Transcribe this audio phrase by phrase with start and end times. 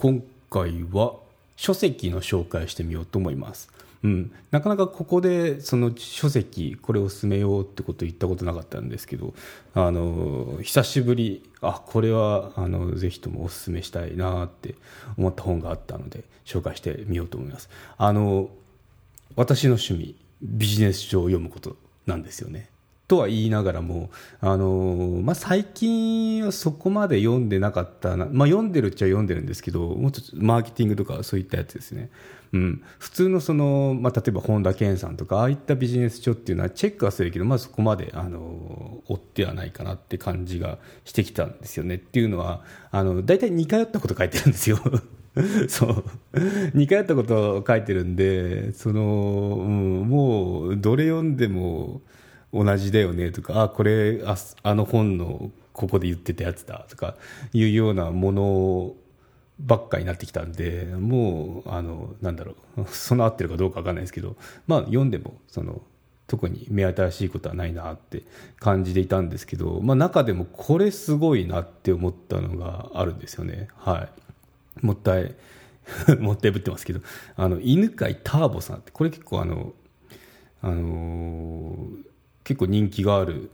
[0.00, 1.16] 今回は
[1.56, 3.70] 書籍の紹介してみようと思います。
[4.02, 9.34] うん、なかなかここでその書籍これを進めようってこと言ったことなかったんですけど
[9.74, 14.74] あの久しぶりあこれはあのぜひともお勧めしたいなって
[15.18, 17.68] 思った本があったので紹介してみようと思います。
[17.98, 18.48] あの
[19.36, 21.76] 私の趣味ビジネス書を読むこと
[22.06, 22.70] なんですよね。
[23.10, 24.08] とは言いながらも、
[24.40, 32.08] あのまあ、最近はそこまで読んでなかったな、まあ、読んでるっちゃ読んでるんですけど、もうちょっとマーケティングとかそういったやつですね。
[32.52, 41.96] うん、普通のその、まあ、例えば本田健さんとか、ああいったビジネス書っていうのはチェックはするけど、まあ、そこまで、あの追ってはないかなって感じがしてきたんですよね。
[41.96, 44.78] っていうのは、あの大体似通ったこと書いてるんですよ。
[45.68, 46.04] そう
[46.74, 49.02] 似通ったことを書いてるんでその、
[49.60, 52.02] うん、もうどれ読んでも
[52.52, 57.16] 同じだよねとかあこれああの本のここで言ってたやつだとか
[57.52, 58.94] いうようなもの
[59.60, 65.82] ばっかになってきたんでもうあのなんだろう その合ってるかどうか分かんないですけどまあ読んでもその
[66.26, 68.22] 特に目新しいことはないなって
[68.60, 73.66] 感じでいたんですけど、まあ、中でもこれすごいなって思ったのがあるんですよね。
[73.74, 74.08] は
[74.80, 74.86] い。
[74.86, 75.34] もったい
[76.20, 77.00] もったいぶってますけど
[77.36, 79.72] あの犬飼ターボさんってこれ結構あの
[80.62, 81.49] あのー
[82.50, 83.48] 結構人気がある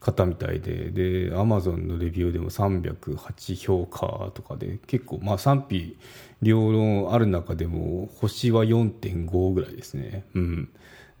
[0.00, 5.96] 方みたいででアマゾンのレビューでも308評価とかで結構まあ賛否
[6.42, 10.24] 両論ある中でも星は4.5ぐらいですね。
[10.34, 10.68] うん。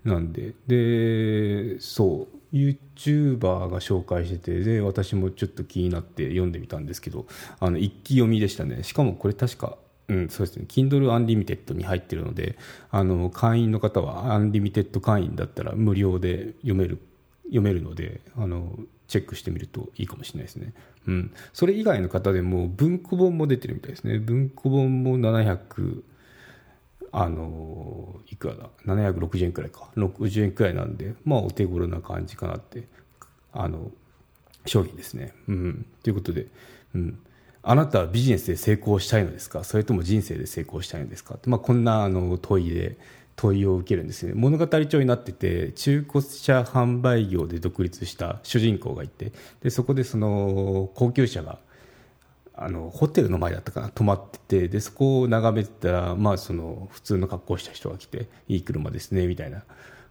[0.04, 7.26] なんででそう YouTuber が紹介しててで私もちょっと気になって読んでみたんですけど
[7.60, 8.82] あの一気読みでしたね。
[8.82, 10.64] しかもこれ確かうん、そうですね。
[10.66, 12.56] Kindle Unlimited に入ってるので、
[12.90, 16.98] あの、会員の方は、アンリミテッド会員だったら無料で読める、
[17.44, 20.72] 読めるので、あの、チェックしてみるといいかもしれないですね。
[21.06, 21.32] うん。
[21.52, 24.18] それ以外の方でも、文庫本も出てるみたいですね。
[24.18, 26.02] 文庫本も700、
[27.12, 29.90] あの、いくらだ ?760 円くらいか。
[29.96, 32.84] 60円くらいなんで、まあ、お手頃な感じかなって、
[33.52, 33.90] あの、
[34.64, 35.34] 商品ですね。
[35.48, 35.86] うん。
[36.02, 36.46] ということで、
[36.94, 37.18] うん。
[37.62, 39.64] あなたはビジネスで成功したいのですか？
[39.64, 41.38] それとも人生で成功したいのですか？
[41.46, 42.96] まあ、こんなあの問いで
[43.36, 44.32] 問いを受けるんですね。
[44.34, 49.32] 物語帳になってて中古車販売業で独立した主人公がいて
[49.62, 51.58] でそこでその高級車が
[52.54, 53.88] あのホテルの前だったかな？
[53.90, 59.62] 泊まっててでそこを眺めてたら、まあ、その普通の格好した人が来ていい車ですねみたいな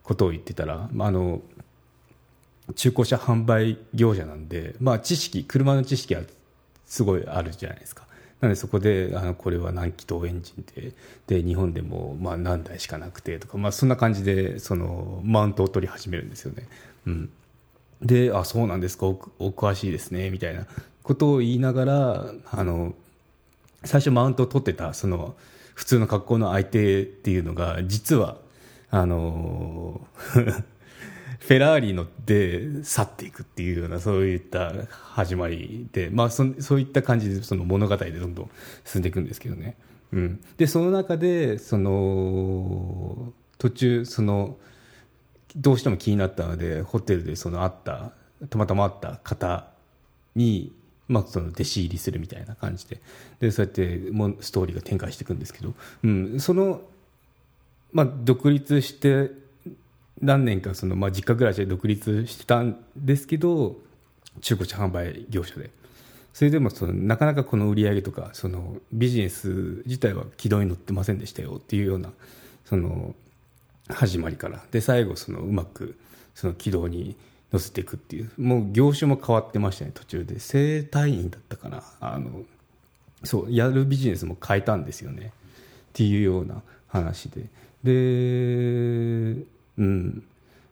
[0.03, 1.41] ことを言ってたら、まあ、あの
[2.75, 6.22] 中古車販売業者なんで、まあ、知識車の知識は
[6.87, 8.07] すごいあるじゃないですか。
[8.41, 10.93] なのでそこであのこれは何気筒エンジンで
[11.27, 16.67] で日本でもまあ何台しかなくてとか、まあ、そんな感じでそのマウントを取り始めるんですよね。
[17.07, 17.29] うん、
[18.01, 20.67] であそうなんですかおお詳しいですねみたいな
[21.03, 22.93] ことを言いながらあの
[23.83, 25.35] 最初マウントを取ってたその
[25.73, 28.37] 普通の格好の相手っていうのが実は
[28.91, 30.01] あの
[31.47, 38.50] フェラーリ乗って去っていくっていうようなそういった始まりで、まあ、そそういった感じでその物語でどんどん
[38.84, 39.78] 進んでいくんですけどね、
[40.12, 44.58] うん、でその中でその途中その
[45.56, 48.12] どうしても気になったのでホテルでその会った
[48.50, 49.68] たまたま会った方
[50.35, 50.74] に、
[51.08, 53.00] まあ、その弟子入りするみたいな感じで。
[53.40, 56.81] でそうやってもうストーリーが展開していくんですけど、うん、その、
[57.94, 59.47] まあ、独立して
[60.22, 63.75] 何年かその、まあ、実家暮らしで独立してたんですけど
[64.41, 65.69] 中古車販売業者で。
[66.33, 72.11] それでもそのなかなかこの売り上げとかそのビジネス自体は軌道に乗ってませんでしたよっていうような
[72.66, 73.16] その
[73.89, 74.63] 始まりから。
[74.69, 75.97] で最後そのうまく
[76.35, 77.16] その軌道に
[77.51, 80.39] 乗せていくっていうもう業種も変わってましたね途中で。
[80.39, 81.84] 整体院だったかな。
[81.99, 82.44] あの
[83.23, 85.31] そうやるビジネスも変えたんですよね。
[85.89, 87.45] っていうような話で。
[87.84, 89.44] で
[89.77, 90.23] うん、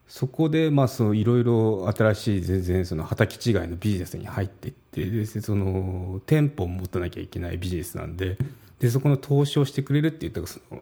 [0.07, 8.37] そこでまあそういろいろ新しい全然その畑違いのビジネスに入っていってでその店舗を持たなきゃいけないビジネスなんで
[8.79, 10.81] でそこの投資をしてくれるって言ったその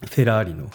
[0.00, 0.70] フェラーリの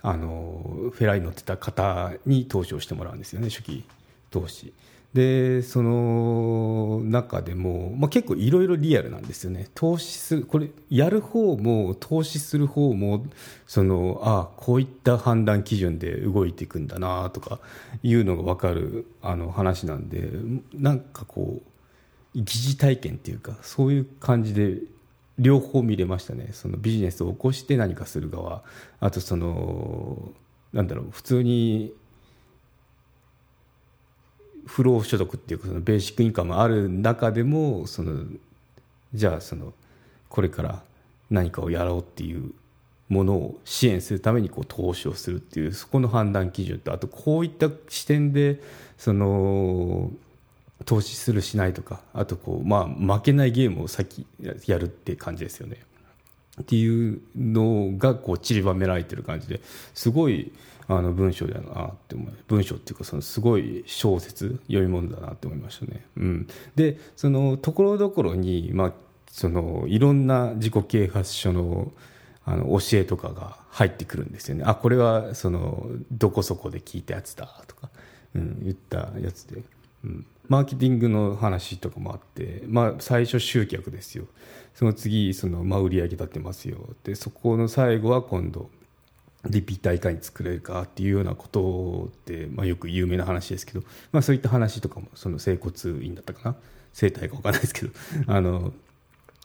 [0.00, 3.84] あのフェラーリ乗ってた方に投資をしてもらうんですよね初期
[4.30, 4.72] 投資。
[5.14, 9.68] でその中でも、まあ、結構いろいろリアルなんですよね。
[9.74, 13.24] 投資するこれやる方も投資する方も
[13.66, 17.58] そのあこういった判断基準で動いていくんだなとか
[18.02, 20.28] いうのが分かるあの話なんで
[20.74, 21.68] なんかこう
[22.34, 24.76] 疑似体験っていうかそういう感じで
[25.38, 26.50] 両方見れましたね。
[26.52, 28.62] そのビジネスを起こして何かする側。
[29.00, 30.32] あとその
[30.74, 31.94] なんだろう普通に
[34.68, 38.24] 不労所得っていうかそのベーシックインカムある中でもその
[39.14, 39.72] じゃあその
[40.28, 40.82] これから
[41.30, 42.52] 何かをやろうっていう
[43.08, 48.60] ものを支援するためにこう投資をするっていうそこの判断基準とあとこういった視点で
[48.98, 50.10] その
[50.84, 54.26] 投資するしないとかあとこう、まあ、負けないゲームを先
[54.66, 55.78] やるって感じですよね。
[56.60, 59.60] っていうのがこう散りばめられてる感じで
[59.94, 60.52] すごい
[60.88, 66.06] あの文章だなって思う文章っていうかそのすごい小説読み物だなって思いましたね。
[66.16, 68.92] うん、でそのところどころに、まあ、
[69.30, 71.92] そのいろんな自己啓発書の
[72.46, 74.64] あの教えとかが入ってくるんですよね。
[74.66, 77.90] あこれはそのどこそこで聞いたやつだとか、
[78.34, 79.62] うん、言ったやつで、
[80.04, 84.24] うん、マーケティングの話とかもあって、まあ、最初集客ですよ。
[84.74, 86.78] その次その、まあ、売り上げ立ってますよ。
[87.04, 88.70] でそこの最後は今度
[89.44, 96.56] リピーターいかに作れるかっていうようなことって、まあ、よく有名な話ですけど、まあ、そういった話とかもその整骨院だったかな？
[96.92, 97.92] 整体か分かんないですけど
[98.26, 98.72] あの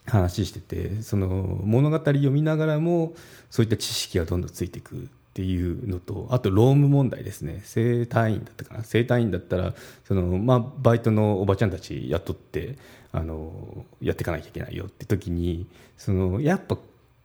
[0.06, 1.28] 話しててその
[1.64, 3.14] 物語読みながらも
[3.50, 7.62] そういった知識がどんどんついていくっていうのとあと労務問題ですね。
[7.65, 8.83] 整体院だったかな。
[8.83, 9.74] 整体院だったら
[10.06, 12.77] その、まあ、バイトのおばちゃんたち雇って
[13.12, 15.65] あのやっていかなきゃいけないよって時に
[15.97, 16.77] そのやっぱ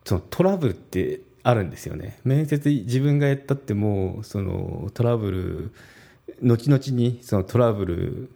[0.05, 2.19] そのトラブルってあるんですよね。
[2.23, 5.71] 面接自分がやったってもそのトラブル
[6.41, 8.31] 後々にそのトラブル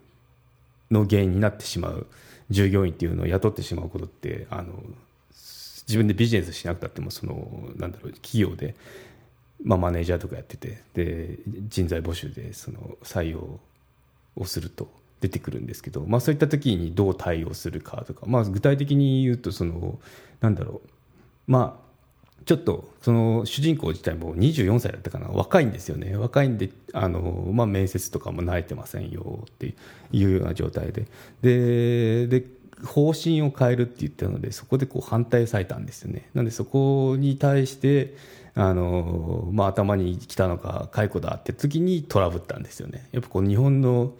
[0.92, 2.06] の原因になってしまう
[2.52, 4.74] 従業員っていうのを雇ってしまうことってあの
[5.88, 8.76] 自分でビジネスしなくたってもそのなんだろう企業で、
[9.64, 13.60] まあ、マネージャーとかやっててで人材募集でその採用
[14.36, 14.90] をすると
[15.22, 20.00] 出てくるんですけど、まあ、そういった時にどう対応するかとか、まあ、具体的に言うとその
[20.42, 20.90] なんだろう。
[21.48, 21.84] まあ
[22.46, 25.28] ちょっとその主人公自体も24歳だったかな。
[25.28, 26.18] 若いんですよね。
[26.18, 29.76] 若いんであの、まあ、面接とかも慣れてませんよって
[30.12, 31.08] いうような状態で。
[31.42, 32.46] でで
[32.86, 36.30] 方針を変えるって言ったのでそこでこう反対されたんですよね。
[36.34, 38.14] なのでそこに対して
[38.56, 43.08] あの、まあ、頭に来たのか解雇だって時にトラブったんですよね。
[43.12, 44.14] やっぱこう日本の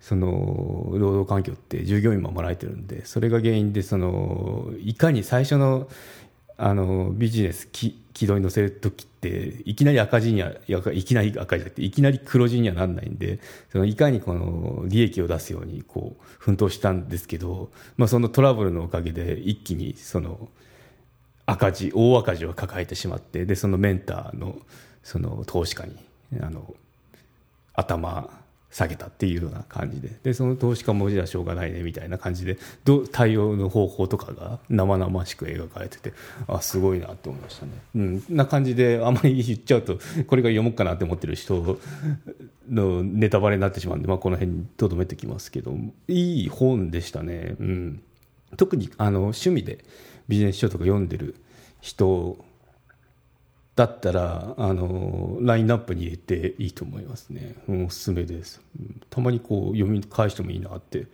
[0.00, 5.88] その労働環境って従業員守られてるんでそれが原因でそのいかに最初の
[6.56, 7.96] あのビジネス軌
[8.26, 10.52] 道に乗せる時っていきなり赤字には
[10.92, 13.40] いきなり赤字だっていきなり黒字にはなんないんで
[13.72, 20.50] そのいかにこの利益を出すようにこう奮闘したんですけど、まあ、そのトラブルのおかげで一気にその
[21.50, 24.56] 赤字大赤字を抱えてしまってでそのメンターの
[25.02, 25.96] その投資家に
[26.40, 26.74] あの
[27.74, 28.30] 頭
[28.70, 36.12] 下げたっていうような感じででその投資家もじゃあしょうがないねみたいな感じでど対応の方法とかが生々しく描かれてて
[36.46, 37.72] あすごいなって思いましたね。
[37.96, 39.98] うん、な感じであまり言っちゃうと
[40.28, 41.80] これが読もうかなって思ってる人
[42.70, 45.74] のネタバレになってしまうんで、まあ、この辺にとどめてきますけど
[46.06, 47.56] いい本でしたね。
[47.58, 48.02] うん、
[48.56, 49.84] 特にあの趣味で
[50.30, 51.34] ビジネス書とか読んでる
[51.80, 52.38] 人
[53.74, 58.60] だったらあのラインナップに入れていいと思いますね、うん、おすすめです。
[59.10, 61.06] たまにこう読み返してもいいなって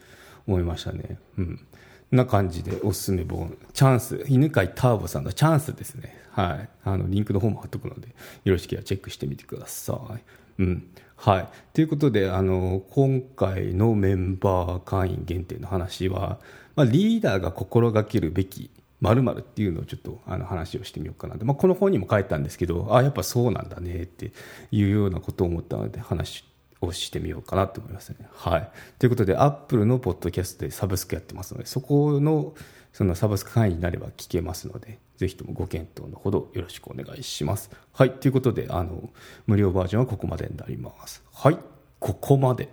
[0.46, 1.18] 思いましたね。
[1.38, 1.66] うん。
[2.10, 3.56] な感じでおすすめ本。
[3.72, 4.24] チャンス。
[4.28, 6.16] 犬飼ターボさんのチャンスですね。
[6.30, 6.68] はい。
[6.84, 8.08] あのリンクの方も貼っとくので
[8.44, 10.62] よろしければチェックしてみてください。
[10.62, 10.88] うん。
[11.16, 11.48] はい。
[11.72, 16.38] ということで、あの、今回のメンバー会員限定の話は、
[16.74, 24.32] まあ、リーダーが心がけるべきまるっていうのをちょっとあの話をしてみようかなと、まあ、この本にも書いたんですけどあやっぱそうなんだねって
[24.70, 26.44] いうようなことを思ったので話
[26.80, 28.16] をしてみようかなと思いますね。
[28.32, 32.54] はい、ということでアップルのポッドキャストでサブスクやってますのでそこの
[32.92, 37.70] そのサブスク会員になれば聞けますのでぜひともご検討のほどよろしくお願いします。
[37.92, 39.10] はいということであの
[39.46, 41.22] 無料バージョンはここまでになります。
[41.32, 41.58] はい
[41.98, 42.68] ここまで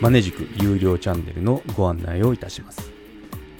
[0.00, 2.93] マネジク有料チャンネルのご案内をいたします。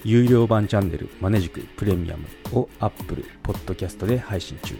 [0.04, 4.76] 有料版チャンネルマネジクプレミアムを Apple Podcast で配信中。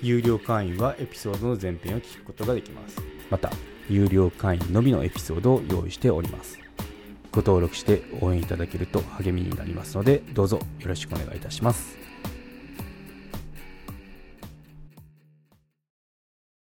[0.00, 2.96] 有料会員はエピソードの前編を聞くことができます。
[3.28, 3.50] また
[3.90, 6.58] 有料会員のみのエピソードを用意しております。
[7.32, 12.05] ご登録して応援いただけると励みになりますのでどうぞよろしくお願いいたします。